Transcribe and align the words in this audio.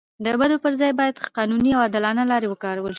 د 0.25 0.27
بدو 0.39 0.57
پر 0.63 0.73
ځای 0.79 0.91
باید 0.99 1.15
قانوني 1.37 1.71
او 1.73 1.81
عادلانه 1.85 2.23
لارې 2.31 2.47
وکارول 2.49 2.87
سي. 2.87 2.89